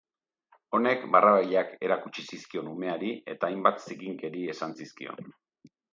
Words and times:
Honek 0.77 1.03
barrabilak 1.15 1.75
erakutsi 1.89 2.25
zizkion 2.29 2.71
umeari 2.71 3.11
eta 3.35 3.51
hainbat 3.51 3.85
zikinkeri 3.87 4.43
esan 4.55 4.79
zizkion. 4.81 5.35